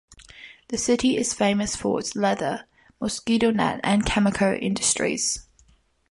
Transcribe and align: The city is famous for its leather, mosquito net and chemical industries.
The 0.69 0.79
city 0.79 1.15
is 1.15 1.35
famous 1.35 1.75
for 1.75 1.99
its 1.99 2.15
leather, 2.15 2.65
mosquito 2.99 3.51
net 3.51 3.79
and 3.83 4.03
chemical 4.03 4.57
industries. 4.59 5.45